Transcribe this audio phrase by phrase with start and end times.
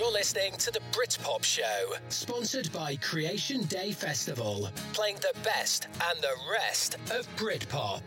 [0.00, 6.18] You're listening to the Britpop Show, sponsored by Creation Day Festival, playing the best and
[6.22, 8.00] the rest of Britpop.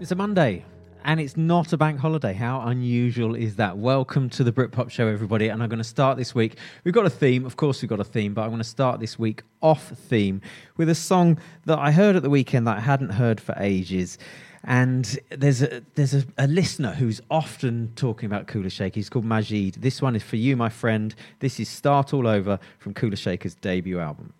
[0.00, 0.66] It's a Monday.
[1.02, 2.34] And it's not a bank holiday.
[2.34, 3.78] How unusual is that?
[3.78, 5.48] Welcome to the Britpop Show, everybody.
[5.48, 6.58] And I'm going to start this week.
[6.84, 7.46] We've got a theme.
[7.46, 10.42] Of course, we've got a theme, but I'm going to start this week off theme
[10.76, 14.18] with a song that I heard at the weekend that I hadn't heard for ages.
[14.66, 18.94] And there's a there's a, a listener who's often talking about Kula Shaker.
[18.94, 19.74] He's called Majid.
[19.74, 21.14] This one is for you, my friend.
[21.40, 24.32] This is Start All Over from Kula Shaker's debut album.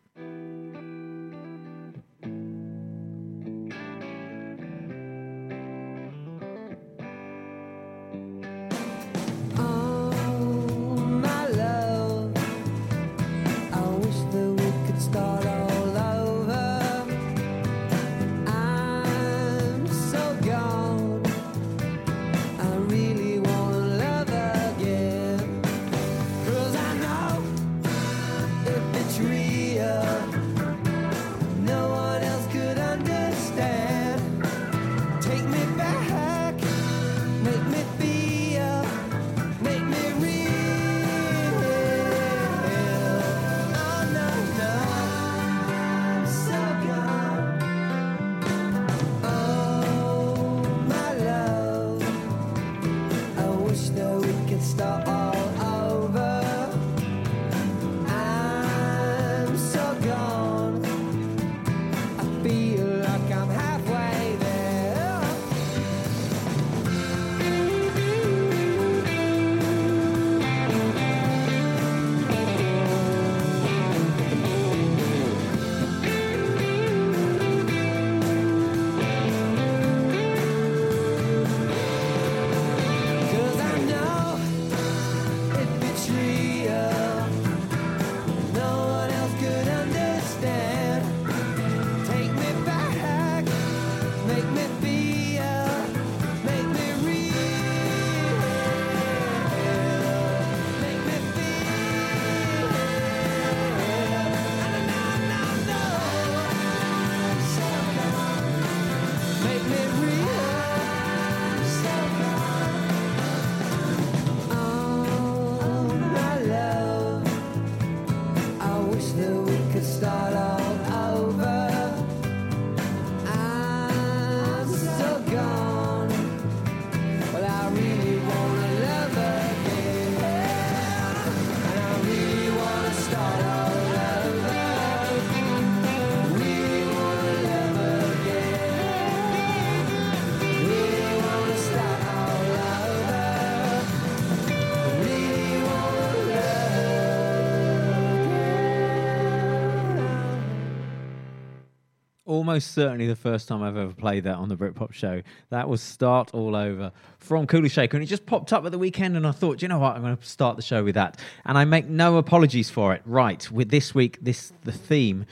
[152.35, 155.23] Almost certainly the first time I've ever played that on the Britpop show.
[155.51, 157.97] That was Start All Over from Kula Shaker.
[157.97, 160.03] And it just popped up at the weekend, and I thought, you know what, I'm
[160.03, 161.21] going to start the show with that.
[161.47, 163.03] And I make no apologies for it.
[163.05, 165.27] Right, with this week, this the theme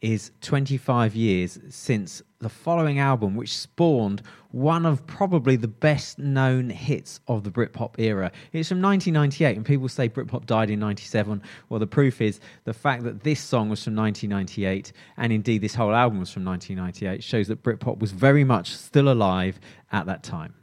[0.00, 6.68] is 25 years since the following album, which spawned one of probably the best known
[6.68, 8.30] hits of the Britpop era.
[8.52, 11.40] It's from 1998, and people say Britpop died in 97.
[11.68, 15.74] Well, the proof is the fact that this song was from 1998, and indeed this
[15.74, 19.58] whole album was from 1998, shows that Britpop was very much still alive
[19.92, 20.54] at that time.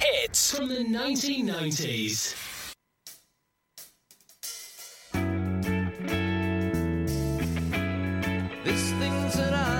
[0.00, 2.56] Hits from the 1990s.
[9.40, 9.75] like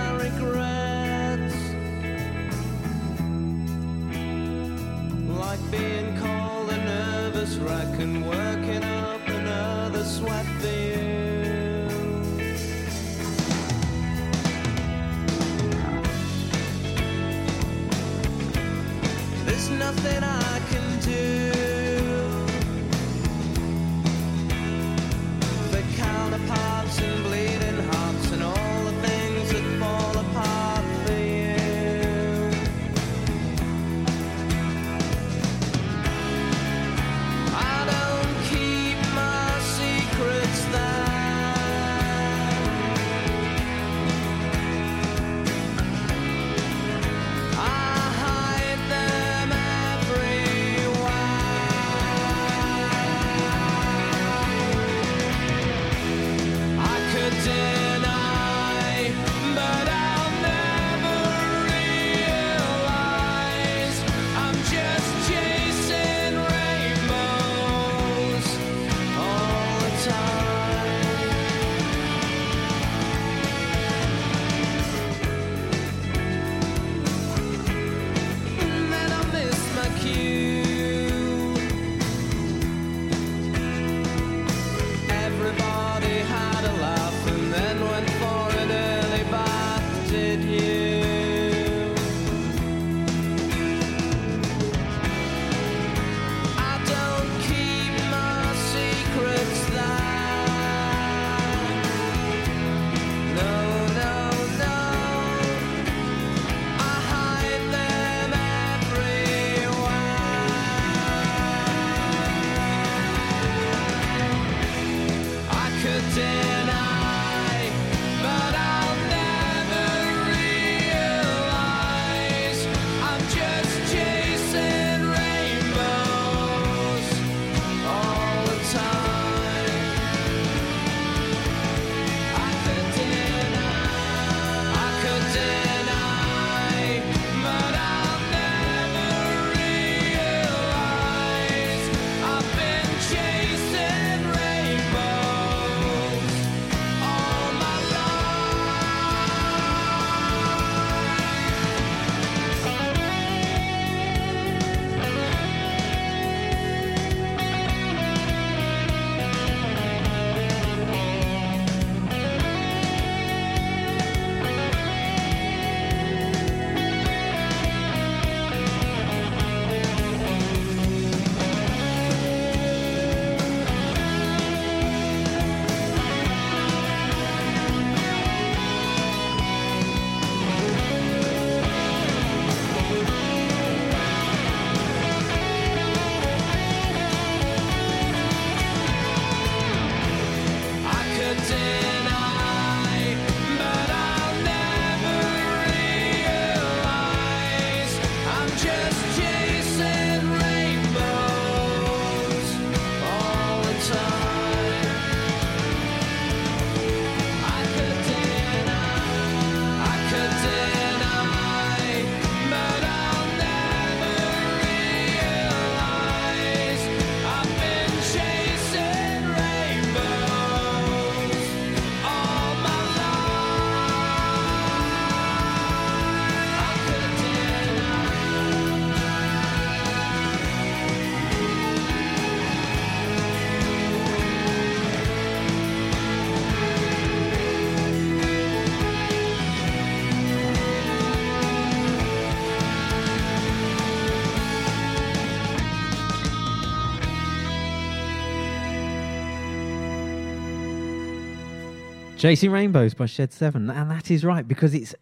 [252.17, 253.69] Chasing Rainbows by Shed 7.
[253.69, 254.95] And that is right, because it's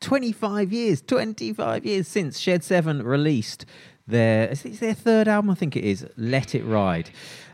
[0.00, 3.64] 25 years, 25 years since Shed 7 released
[4.06, 7.10] their, it's their third album, I think it is, Let It Ride.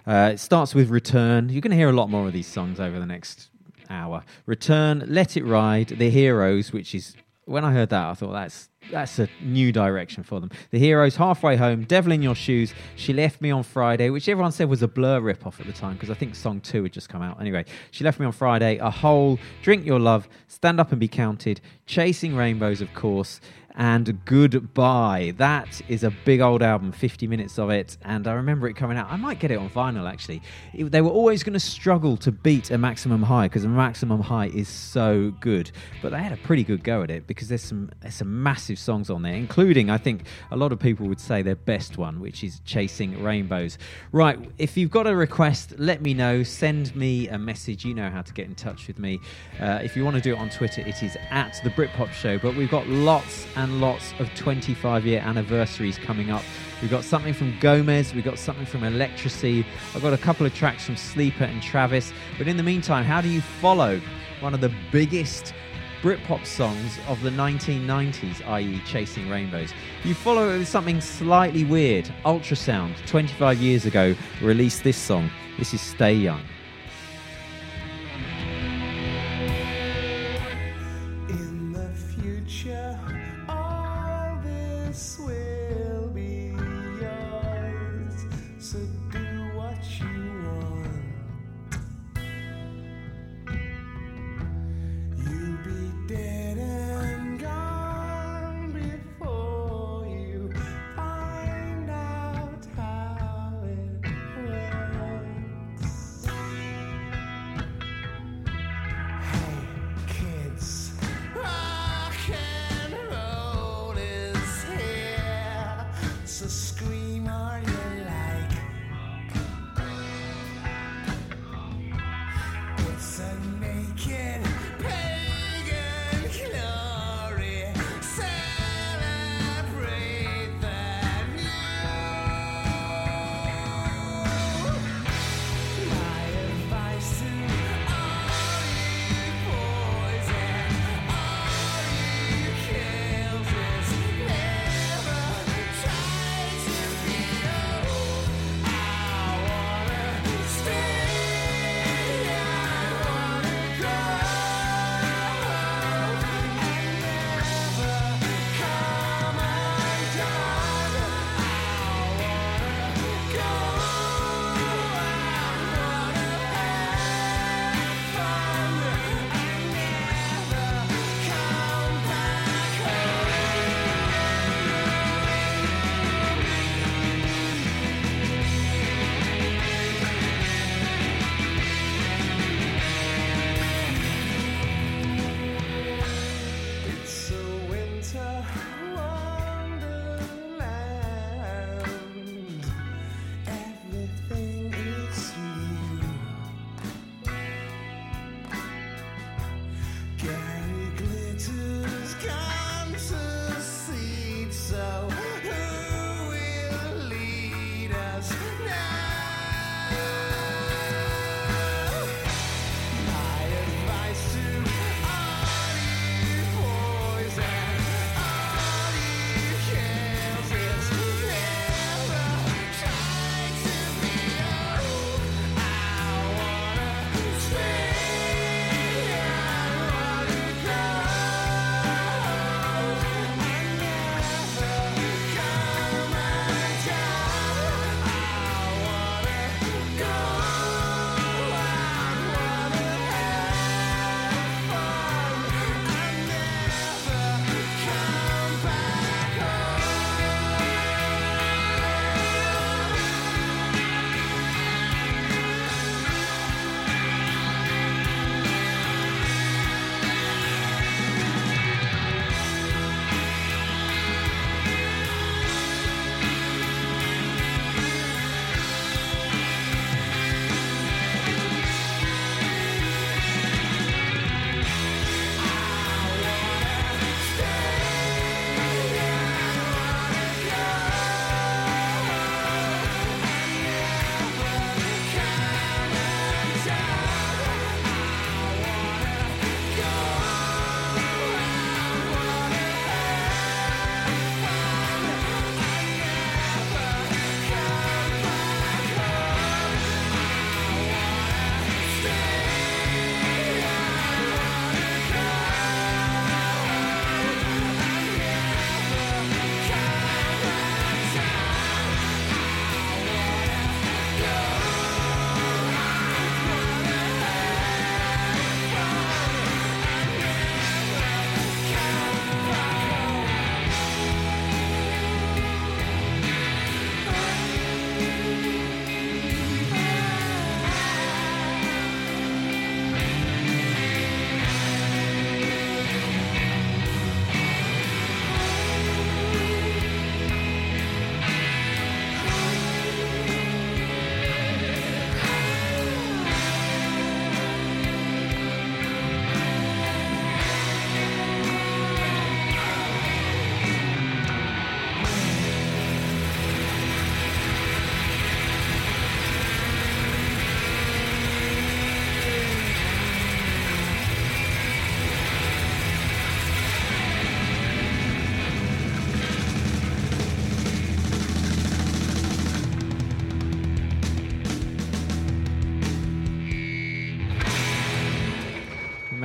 [0.08, 1.50] Uh, it starts with Return.
[1.50, 3.48] You're going to hear a lot more of these songs over the next
[3.88, 4.24] hour.
[4.44, 7.14] Return, Let It Ride, The Heroes, which is,
[7.46, 10.50] when I heard that, I thought that's that's a new direction for them.
[10.70, 14.52] The Heroes, Halfway Home, Devil in Your Shoes, She Left Me on Friday, which everyone
[14.52, 17.08] said was a Blur rip-off at the time because I think song two had just
[17.08, 17.40] come out.
[17.40, 21.08] Anyway, She Left Me on Friday, A Hole, Drink Your Love, Stand Up and Be
[21.08, 23.40] Counted, Chasing Rainbows, of course,
[23.76, 25.34] and Goodbye.
[25.36, 28.96] That is a big old album, 50 minutes of it, and I remember it coming
[28.96, 29.08] out.
[29.10, 30.42] I might get it on vinyl actually.
[30.72, 34.20] It- they were always going to struggle to beat a Maximum High because a Maximum
[34.22, 37.62] High is so good, but they had a pretty good go at it because there's
[37.62, 41.20] some there's some massive songs on there, including I think a lot of people would
[41.20, 43.78] say their best one, which is Chasing Rainbows.
[44.12, 46.42] Right, if you've got a request, let me know.
[46.42, 47.84] Send me a message.
[47.84, 49.20] You know how to get in touch with me.
[49.60, 52.38] Uh, if you want to do it on Twitter, it is at the Britpop Show.
[52.38, 56.42] But we've got lots and lots of 25 year anniversaries coming up.
[56.80, 60.54] We've got something from Gomez, we've got something from Electrasy, I've got a couple of
[60.54, 62.12] tracks from Sleeper and Travis.
[62.38, 64.00] But in the meantime, how do you follow
[64.40, 65.54] one of the biggest
[66.02, 69.72] Britpop songs of the 1990s, i.e., Chasing Rainbows.
[70.04, 72.04] You follow it with something slightly weird.
[72.24, 75.30] Ultrasound, 25 years ago, released this song.
[75.58, 76.42] This is Stay Young.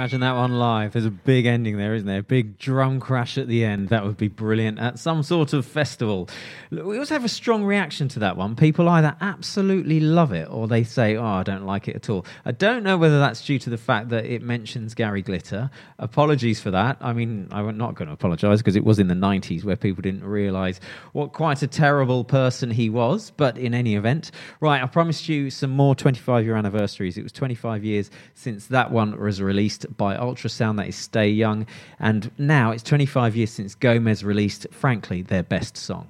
[0.02, 0.94] Imagine that one live.
[0.94, 2.22] There's a big ending there, isn't there?
[2.22, 3.90] A big drum crash at the end.
[3.90, 6.28] That would be brilliant at some sort of festival.
[6.72, 8.56] We also have a strong reaction to that one.
[8.56, 12.26] People either absolutely love it or they say, oh, I don't like it at all.
[12.46, 15.70] I don't know whether that's due to the fact that it mentions Gary Glitter.
[16.00, 16.96] Apologies for that.
[17.02, 20.02] I mean, I'm not going to apologise because it was in the 90s where people
[20.02, 20.80] didn't realise
[21.12, 23.34] what quite a terrible person he was.
[23.36, 27.18] But in any event, right, I promised you some more 25 year anniversaries.
[27.18, 30.78] It was 25 years since that one was released by Ultrasound.
[30.78, 31.68] That is Stay Young.
[32.00, 36.08] And now it's 25 years since Gomez released, frankly, their best song.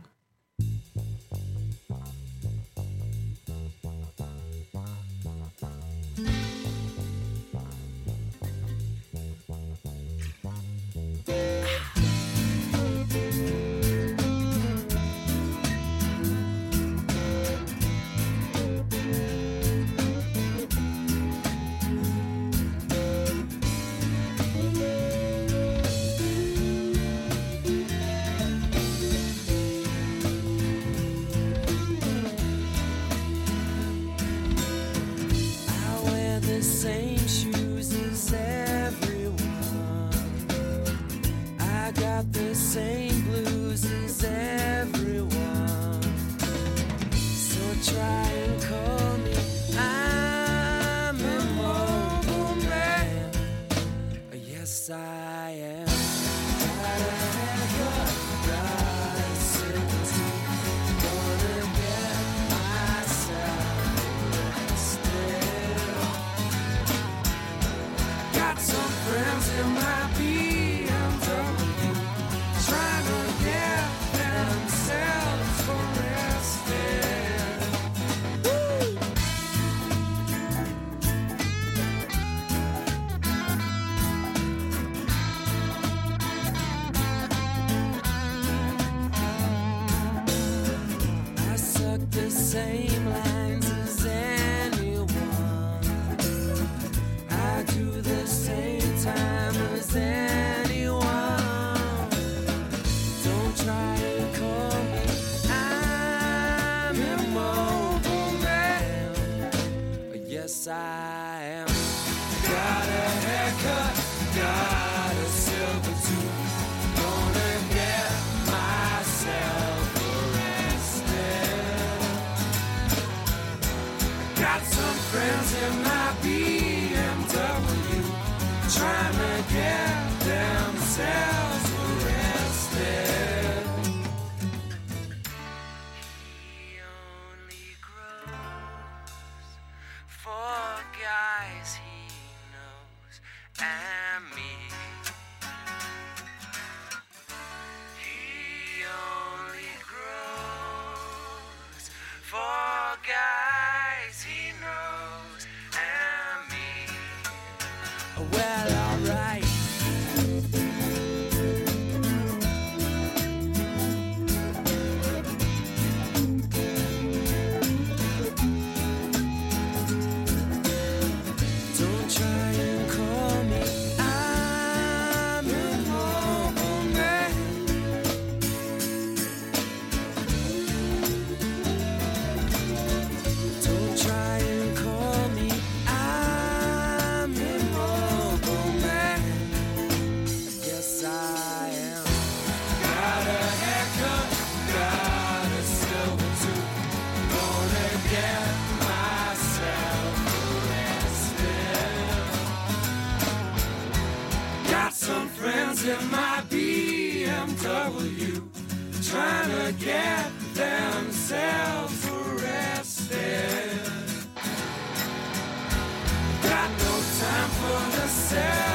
[218.11, 218.70] For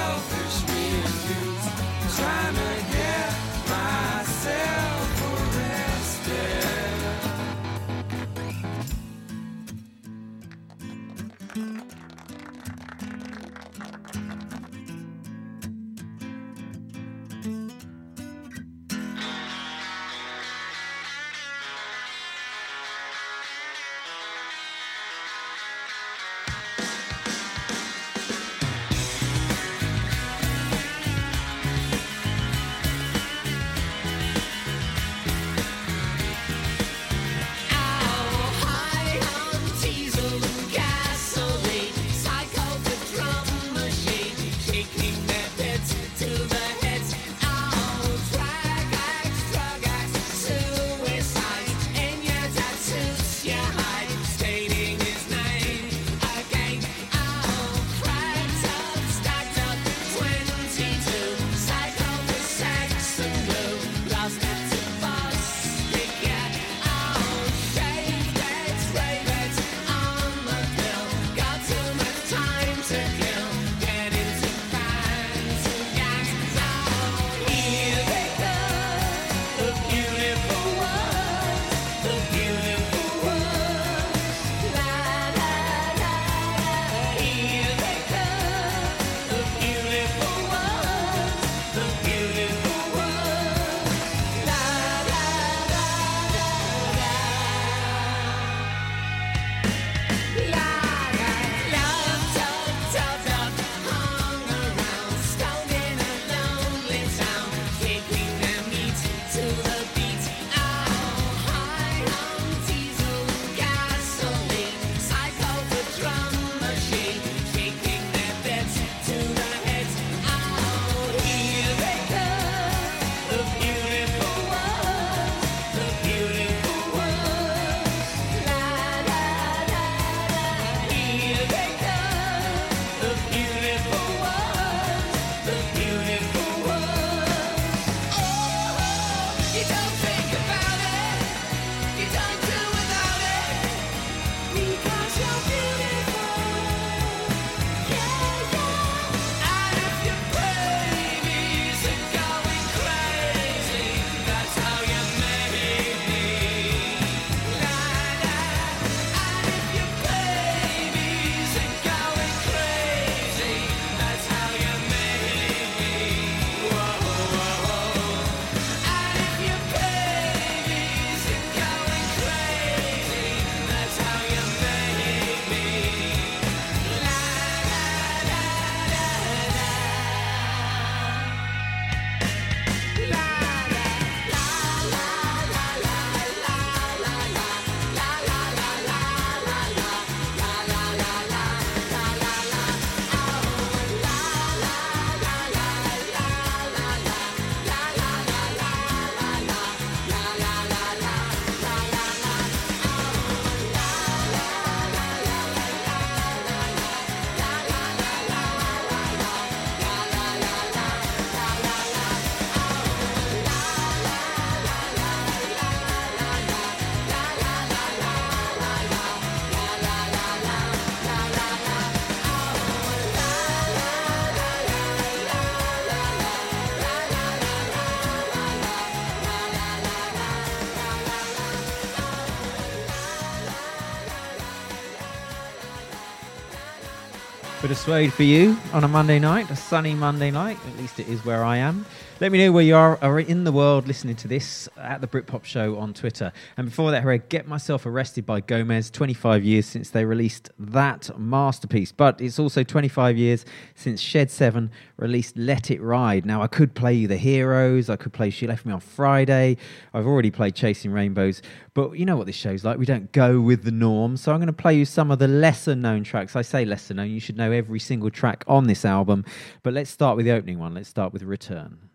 [237.67, 240.57] Bit of suede for you on a Monday night, a sunny Monday night.
[240.69, 241.85] At least it is where I am.
[242.19, 245.07] Let me know where you are, are in the world listening to this at the
[245.07, 246.33] Britpop Show on Twitter.
[246.57, 248.91] And before that, hooray, Get Myself Arrested by Gomez.
[248.91, 251.93] 25 years since they released that masterpiece.
[251.93, 256.25] But it's also 25 years since Shed 7 released Let It Ride.
[256.25, 257.91] Now, I could play you The Heroes.
[257.91, 259.59] I could play She Left Me on Friday.
[259.93, 261.43] I've already played Chasing Rainbows.
[261.75, 262.79] But you know what this show's like.
[262.79, 264.17] We don't go with the norm.
[264.17, 266.35] So I'm going to play you some of the lesser known tracks.
[266.35, 267.11] I say lesser known.
[267.11, 269.27] You should know every single track on this album.
[269.63, 270.73] But let's start with the opening one.
[270.73, 271.86] Let's start with Return.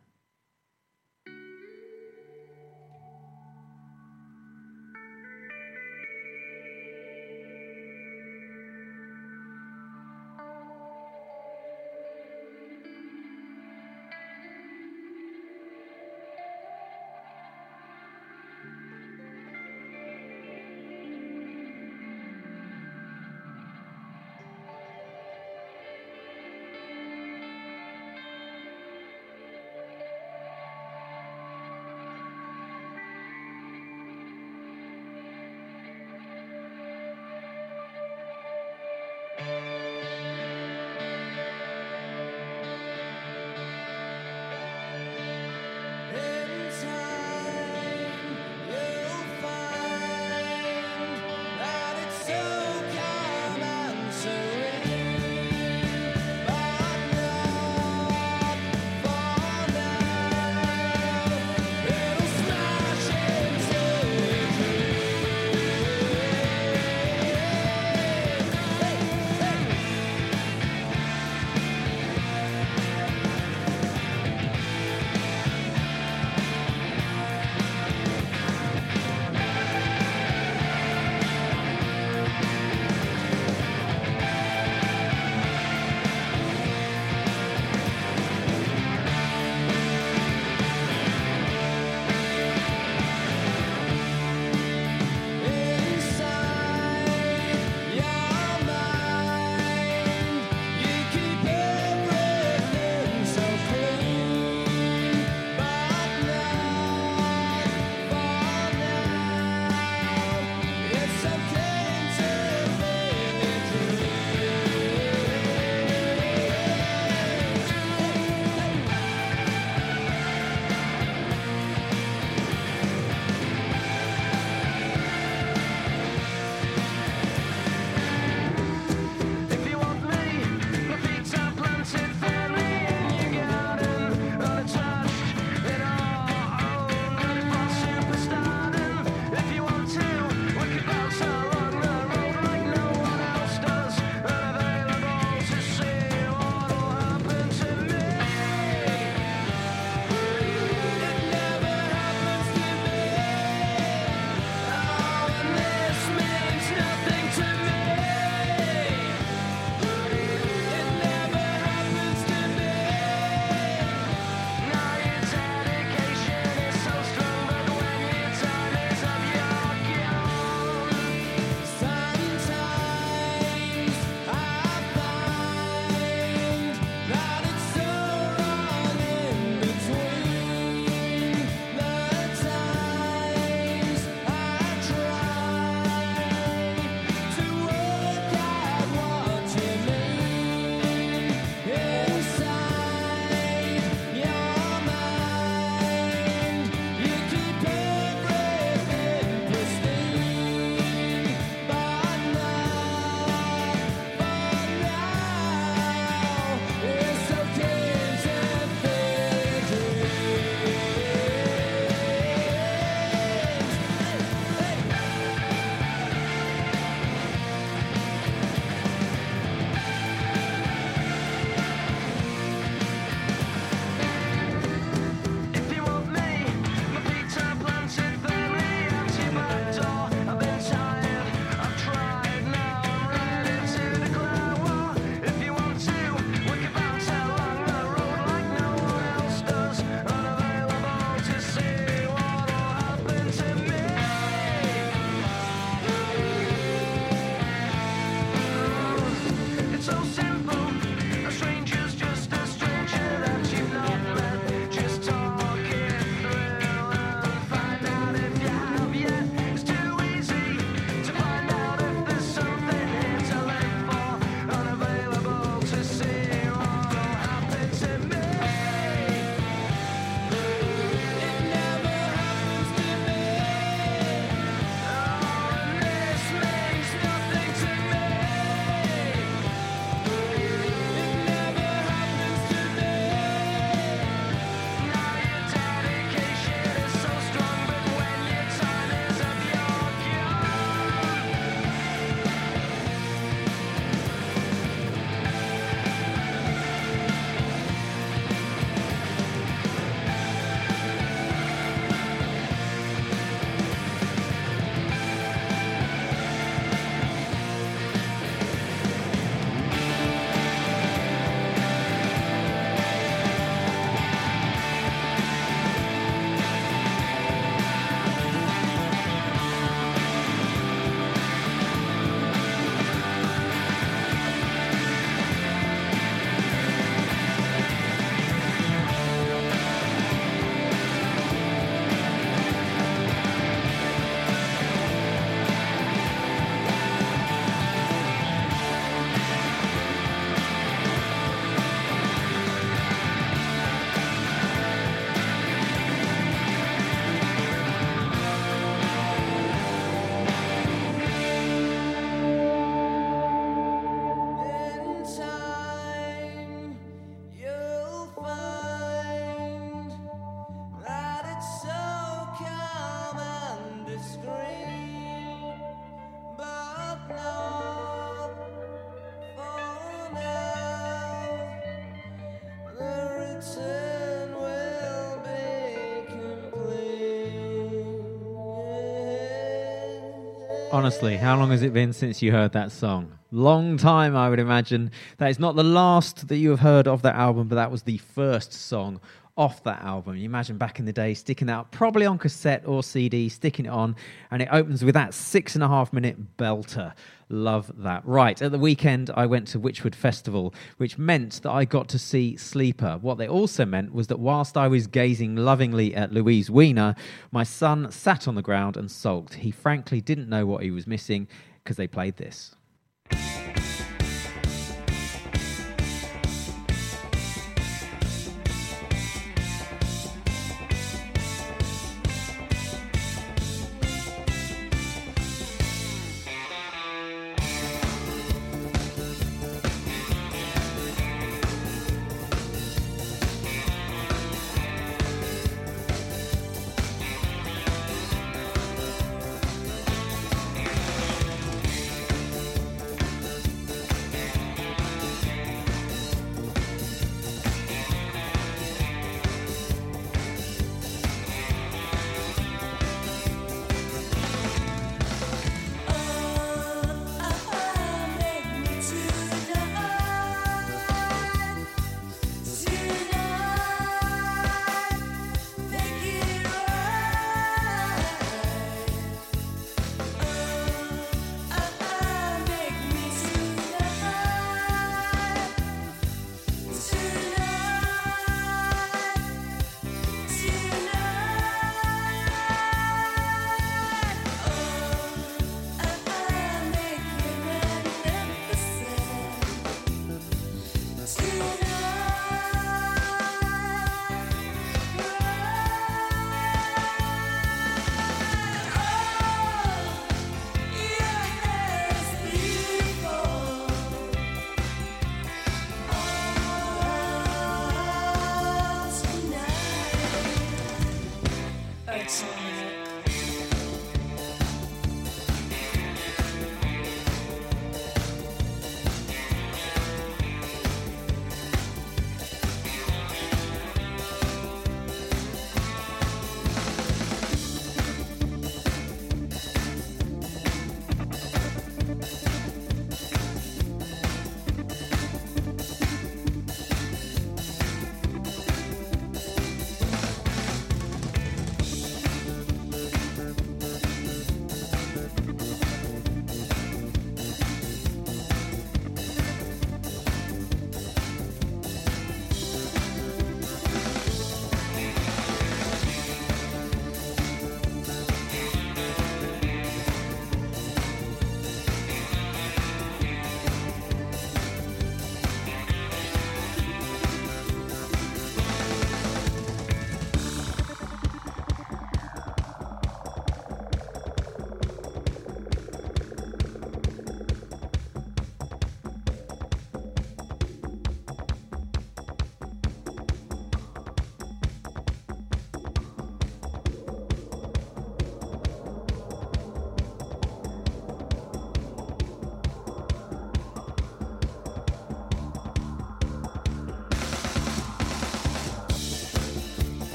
[380.81, 383.19] Honestly, how long has it been since you heard that song?
[383.29, 384.89] Long time, I would imagine.
[385.19, 387.83] That is not the last that you have heard of that album, but that was
[387.83, 388.99] the first song
[389.37, 390.15] off that album.
[390.15, 393.67] You imagine back in the day sticking that out, probably on cassette or CD, sticking
[393.67, 393.95] it on,
[394.31, 396.93] and it opens with that six and a half minute belter.
[397.31, 398.05] Love that.
[398.05, 401.97] Right, at the weekend, I went to Wychwood Festival, which meant that I got to
[401.97, 402.97] see Sleeper.
[403.01, 406.97] What they also meant was that whilst I was gazing lovingly at Louise Wener,
[407.31, 409.35] my son sat on the ground and sulked.
[409.35, 411.29] He frankly didn't know what he was missing
[411.63, 412.53] because they played this.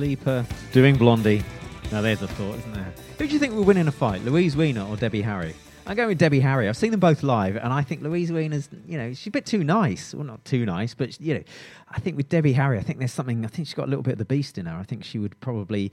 [0.00, 1.44] Sleeper doing Blondie.
[1.92, 2.94] Now there's a thought, isn't there?
[3.18, 5.54] Who do you think will win in a fight, Louise Wener or Debbie Harry?
[5.86, 6.70] I'm going with Debbie Harry.
[6.70, 9.44] I've seen them both live, and I think Louise Wener's, you know, she's a bit
[9.44, 10.14] too nice.
[10.14, 11.42] Well, not too nice, but you know,
[11.90, 13.44] I think with Debbie Harry, I think there's something.
[13.44, 14.74] I think she's got a little bit of the beast in her.
[14.74, 15.92] I think she would probably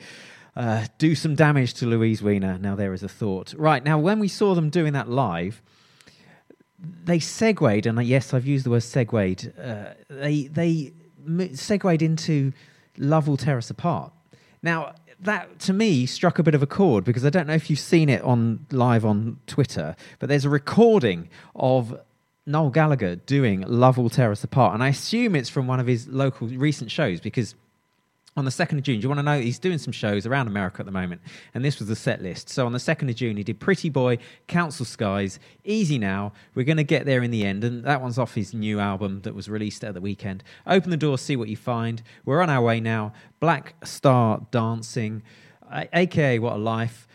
[0.55, 2.61] uh, do some damage to Louise Wener.
[2.61, 3.53] Now there is a thought.
[3.57, 5.61] Right now, when we saw them doing that live,
[6.79, 9.51] they segued, and yes, I've used the word segued.
[9.61, 10.93] Uh, they they
[11.55, 12.53] segued into
[12.97, 14.11] "Love Will Tear Us Apart."
[14.61, 17.69] Now that to me struck a bit of a chord because I don't know if
[17.69, 21.99] you've seen it on live on Twitter, but there's a recording of
[22.45, 25.87] Noel Gallagher doing "Love Will Tear Us Apart," and I assume it's from one of
[25.87, 27.55] his local recent shows because
[28.37, 29.39] on the 2nd of June, do you want to know?
[29.39, 31.21] He's doing some shows around America at the moment,
[31.55, 32.49] and this was the set list.
[32.49, 36.33] So on the 2nd of June, he did Pretty Boy, Council Skies, Easy Now.
[36.53, 39.21] We're going to get there in the end, and that one's off his new album
[39.23, 40.43] that was released at the weekend.
[40.67, 42.03] Open the door, see what you find.
[42.25, 43.11] We're on our way now.
[43.39, 45.23] Black Star Dancing,
[45.91, 47.07] aka What a Life.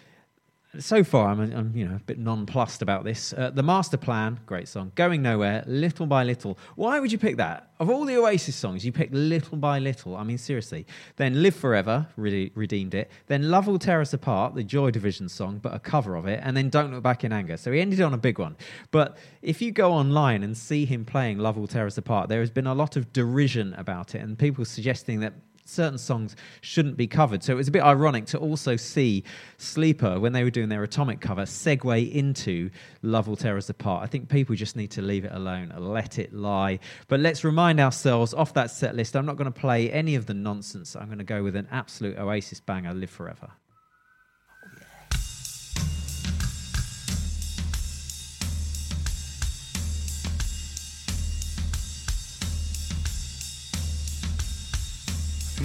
[0.78, 3.34] So far, I'm, I'm you know a bit nonplussed about this.
[3.34, 4.90] Uh, the Master Plan, great song.
[4.94, 6.58] Going Nowhere, Little by Little.
[6.76, 7.68] Why would you pick that?
[7.78, 10.16] Of all the Oasis songs, you picked Little by Little.
[10.16, 10.86] I mean, seriously.
[11.16, 13.10] Then Live Forever, really redeemed it.
[13.26, 16.40] Then Love Will Tear Us Apart, the Joy Division song, but a cover of it.
[16.42, 17.58] And then Don't Look Back in Anger.
[17.58, 18.56] So he ended on a big one.
[18.92, 22.40] But if you go online and see him playing Love Will Tear Us Apart, there
[22.40, 25.34] has been a lot of derision about it and people suggesting that
[25.72, 27.42] certain songs shouldn't be covered.
[27.42, 29.24] So it was a bit ironic to also see
[29.56, 32.70] Sleeper, when they were doing their Atomic cover, segue into
[33.02, 34.02] Love Will Tear Us Apart.
[34.02, 36.78] I think people just need to leave it alone, let it lie.
[37.08, 40.26] But let's remind ourselves off that set list, I'm not going to play any of
[40.26, 40.94] the nonsense.
[40.94, 43.50] I'm going to go with an absolute Oasis banger, Live Forever.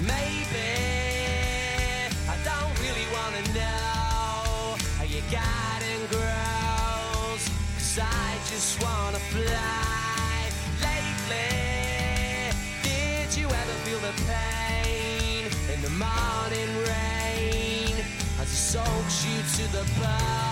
[0.06, 0.70] Maybe
[2.28, 7.42] I don't really wanna know how your garden grows.
[7.74, 10.50] Cause I just wanna fly.
[10.80, 17.96] Lately, did you ever feel the pain in the morning rain
[18.40, 20.47] as it soaks you to the bone?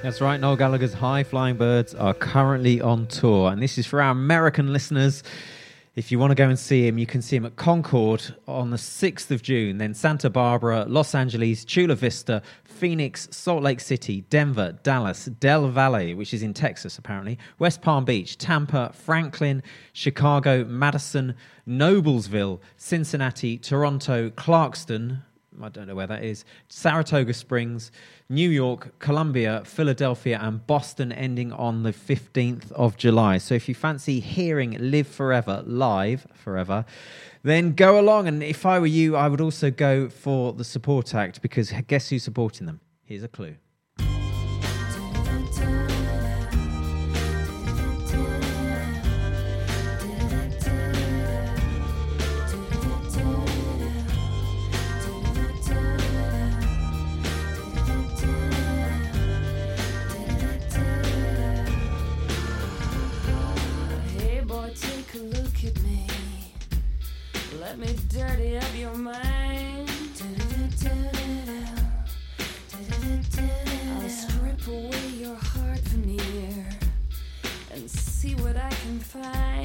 [0.04, 0.40] That's right.
[0.40, 4.74] Noel Gallagher's High Flying Birds are currently on tour, and this is for our American
[4.74, 5.22] listeners.
[5.96, 8.72] If you want to go and see him, you can see him at Concord on
[8.72, 14.22] the 6th of June, then Santa Barbara, Los Angeles, Chula Vista, Phoenix, Salt Lake City,
[14.32, 19.62] Denver, Dallas, Del Valle, which is in Texas apparently, West Palm Beach, Tampa, Franklin,
[19.94, 21.36] Chicago, Madison,
[21.68, 25.22] Noblesville, Cincinnati, Toronto, Clarkston,
[25.62, 27.92] I don't know where that is, Saratoga Springs,
[28.30, 33.38] New York, Columbia, Philadelphia, and Boston, ending on the 15th of July.
[33.38, 36.86] So if you fancy hearing Live Forever live forever,
[37.44, 38.28] then go along.
[38.28, 42.10] And if I were you, I would also go for the support act because guess
[42.10, 42.80] who's supporting them?
[43.04, 43.56] Here's a clue.
[67.72, 69.90] Let me dirty up your mind.
[73.96, 76.68] I'll strip away your heart veneer
[77.72, 79.61] and see what I can find.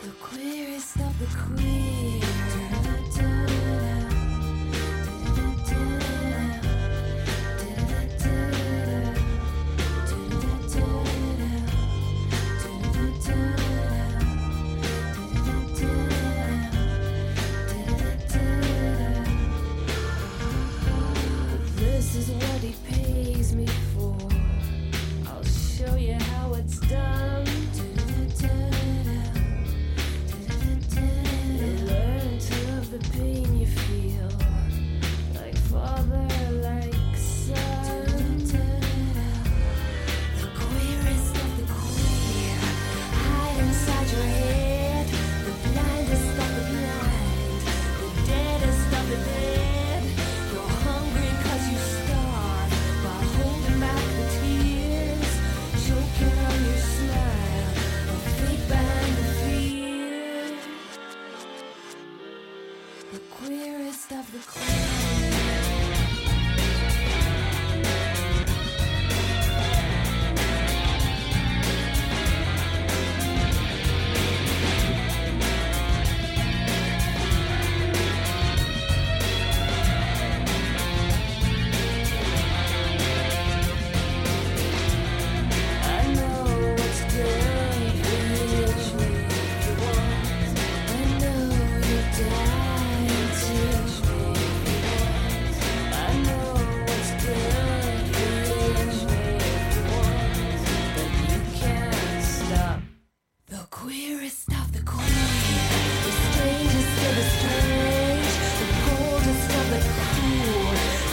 [0.00, 2.77] The queerest of the queer.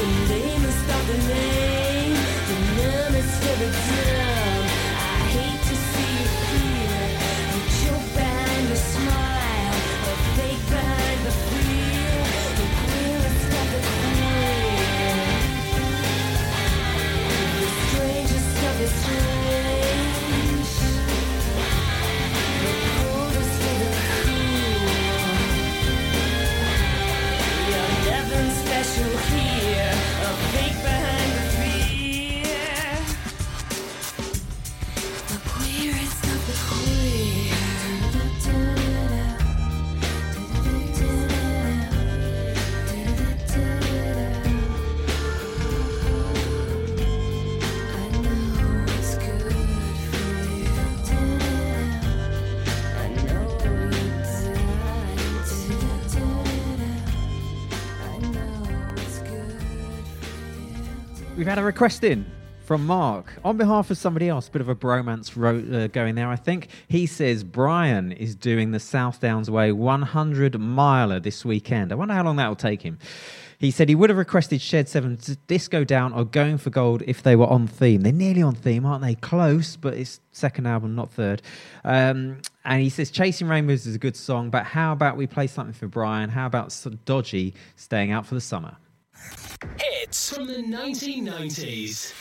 [0.06, 1.45] Cool, the lamest
[61.56, 62.26] had a request in
[62.66, 64.50] from Mark on behalf of somebody else.
[64.50, 66.68] Bit of a bromance uh, going there, I think.
[66.90, 71.94] He says Brian is doing the South Downs Way 100 miler this weekend.
[71.94, 73.00] I wonder how long that will take him.
[73.58, 77.24] He said he would have requested Shed 7 Disco Down or Going for Gold if
[77.24, 78.02] they were on theme.
[78.02, 79.16] They're nearly on theme, aren't they?
[79.16, 81.42] Close, but it's second album, not third.
[81.86, 85.48] Um, and he says Chasing Rainbows is a good song, but how about we play
[85.48, 86.32] something for Brian?
[86.32, 86.76] How about
[87.06, 88.76] Dodgy staying out for the summer?
[89.80, 92.14] Hits from the 1990s.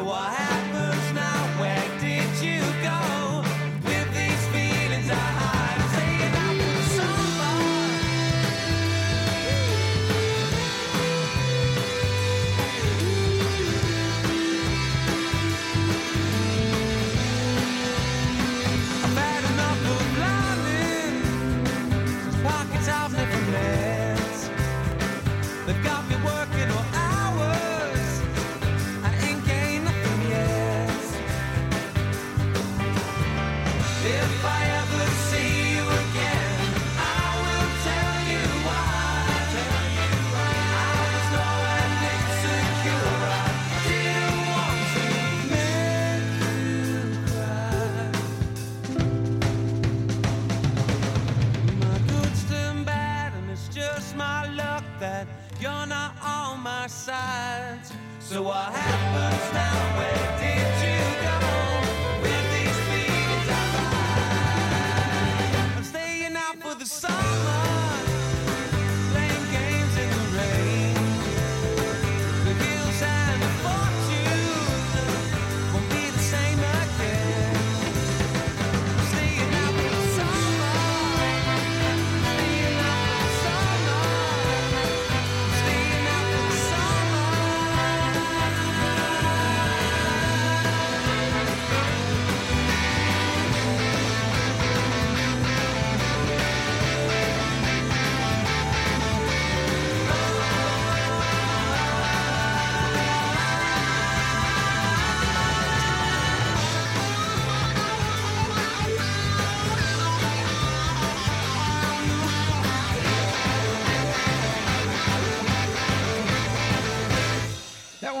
[0.00, 0.37] Why?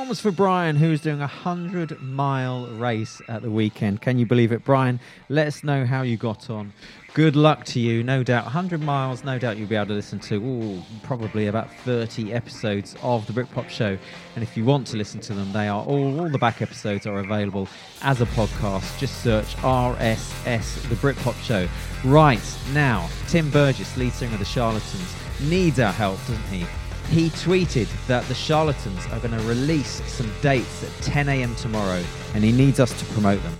[0.08, 4.00] was for Brian, who's doing a 100 mile race at the weekend.
[4.00, 5.00] Can you believe it, Brian?
[5.28, 6.72] Let us know how you got on.
[7.12, 8.44] Good luck to you, no doubt.
[8.44, 12.96] 100 miles, no doubt you'll be able to listen to ooh, probably about 30 episodes
[13.02, 13.98] of the Britpop Show.
[14.34, 17.06] And if you want to listen to them, they are all, all the back episodes
[17.06, 17.68] are available
[18.00, 18.98] as a podcast.
[18.98, 21.68] Just search RSS, the Britpop Show.
[22.02, 26.66] Right now, Tim Burgess, lead singer of the Charlatans, needs our help, doesn't he?
[27.10, 31.54] He tweeted that the Charlatans are going to release some dates at 10 a.m.
[31.56, 32.04] tomorrow,
[32.34, 33.58] and he needs us to promote them.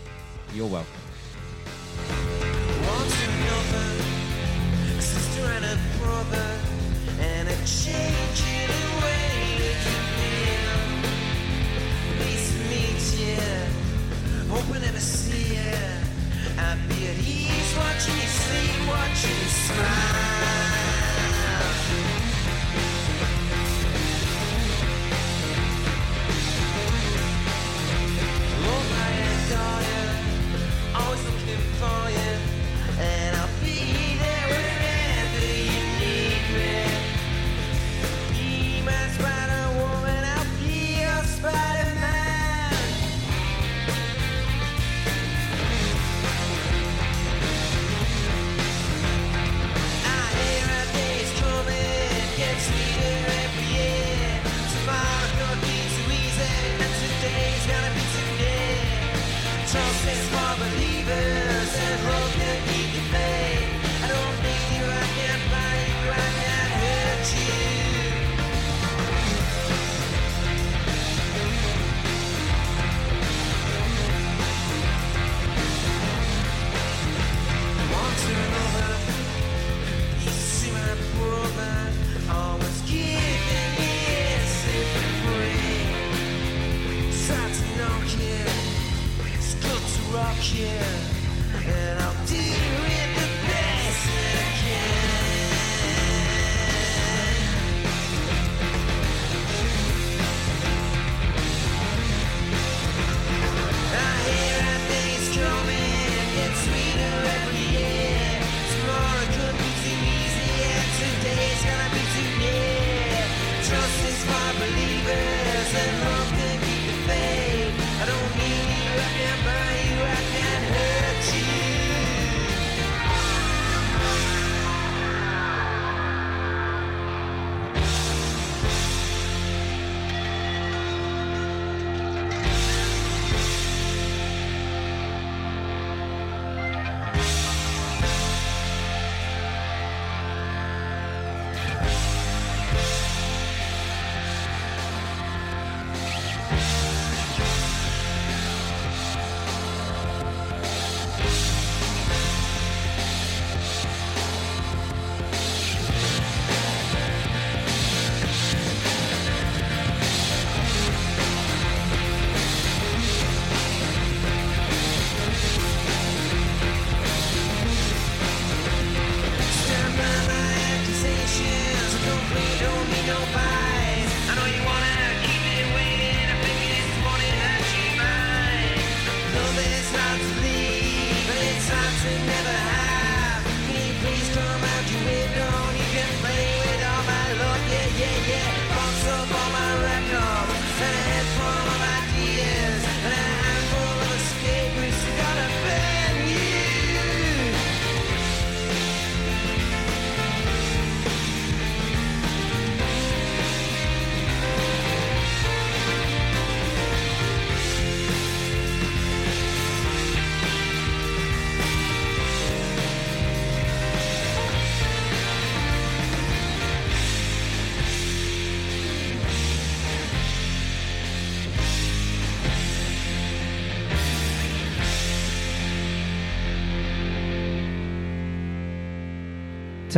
[0.55, 0.93] You're welcome.
[17.77, 20.68] Watching you sleep, watching you smile.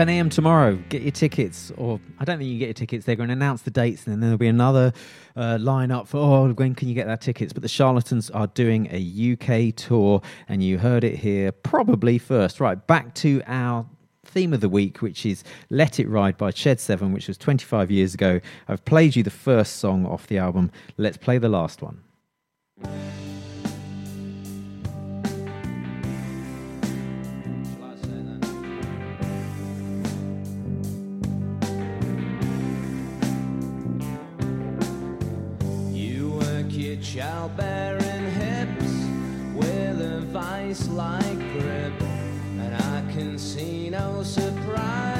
[0.01, 0.31] 10 a.m.
[0.31, 0.77] tomorrow.
[0.89, 3.05] Get your tickets, or I don't think you get your tickets.
[3.05, 4.95] They're going to announce the dates, and then there'll be another
[5.37, 7.53] uh, lineup for oh, when can you get that tickets?
[7.53, 12.61] But the Charlatans are doing a UK tour, and you heard it here probably first.
[12.61, 13.85] Right, back to our
[14.25, 17.91] theme of the week, which is Let It Ride by Shed Seven, which was 25
[17.91, 18.41] years ago.
[18.69, 20.71] I've played you the first song off the album.
[20.97, 23.20] Let's play the last one.
[37.15, 38.93] Childbearing hips
[39.53, 42.01] with a vice like grip,
[42.61, 45.20] and I can see no surprise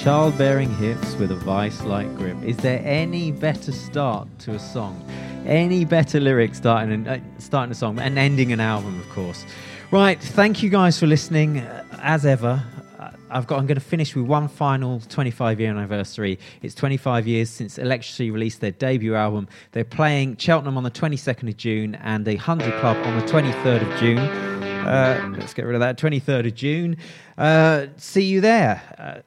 [0.00, 2.42] childbearing hips with a vice like grip.
[2.42, 5.04] Is there any better start to a song?
[5.44, 9.44] Any better lyrics starting, an, uh, starting a song and ending an album, of course?
[9.90, 11.58] Right, thank you guys for listening.
[11.58, 12.62] Uh, as ever,
[12.98, 13.58] uh, I've got.
[13.58, 16.38] I'm going to finish with one final 25 year anniversary.
[16.62, 19.48] It's 25 years since Electrasy released their debut album.
[19.72, 23.92] They're playing Cheltenham on the 22nd of June and the 100 Club on the 23rd
[23.92, 24.18] of June.
[24.18, 25.98] Uh, let's get rid of that.
[25.98, 26.96] 23rd of June.
[27.36, 28.82] Uh, see you there.
[28.96, 29.20] Uh,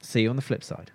[0.00, 0.92] see you on the flip side.